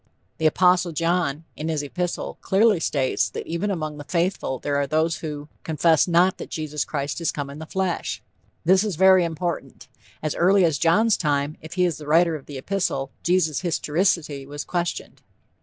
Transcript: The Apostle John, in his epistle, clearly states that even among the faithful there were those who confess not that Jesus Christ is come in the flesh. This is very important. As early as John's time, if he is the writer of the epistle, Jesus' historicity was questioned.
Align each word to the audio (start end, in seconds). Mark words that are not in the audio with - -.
The 0.39 0.47
Apostle 0.47 0.93
John, 0.93 1.43
in 1.55 1.69
his 1.69 1.83
epistle, 1.83 2.39
clearly 2.41 2.79
states 2.79 3.29
that 3.29 3.45
even 3.45 3.69
among 3.69 3.99
the 3.99 4.03
faithful 4.03 4.57
there 4.57 4.75
were 4.77 4.87
those 4.87 5.17
who 5.17 5.47
confess 5.61 6.07
not 6.07 6.39
that 6.39 6.49
Jesus 6.49 6.83
Christ 6.85 7.21
is 7.21 7.31
come 7.31 7.51
in 7.51 7.59
the 7.59 7.67
flesh. 7.67 8.19
This 8.65 8.83
is 8.83 8.95
very 8.95 9.23
important. 9.23 9.87
As 10.23 10.33
early 10.33 10.65
as 10.65 10.79
John's 10.79 11.17
time, 11.17 11.55
if 11.61 11.73
he 11.73 11.85
is 11.85 11.97
the 11.99 12.07
writer 12.07 12.35
of 12.35 12.47
the 12.47 12.57
epistle, 12.57 13.11
Jesus' 13.21 13.59
historicity 13.61 14.43
was 14.47 14.63
questioned. 14.63 15.21